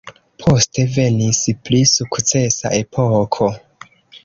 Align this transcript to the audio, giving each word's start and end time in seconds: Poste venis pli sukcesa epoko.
Poste 0.43 0.85
venis 0.95 1.41
pli 1.67 1.83
sukcesa 1.91 2.73
epoko. 2.81 3.53